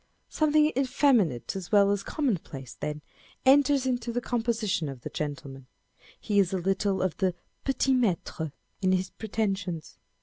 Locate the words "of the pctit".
7.03-7.95